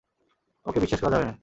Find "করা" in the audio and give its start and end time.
1.01-1.11